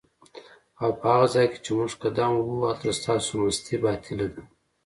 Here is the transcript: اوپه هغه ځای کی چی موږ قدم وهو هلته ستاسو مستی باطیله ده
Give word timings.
اوپه 0.83 1.07
هغه 1.15 1.27
ځای 1.33 1.47
کی 1.51 1.59
چی 1.65 1.71
موږ 1.77 1.91
قدم 2.03 2.31
وهو 2.35 2.57
هلته 2.69 2.89
ستاسو 2.99 3.31
مستی 3.41 3.75
باطیله 3.83 4.27
ده 4.33 4.41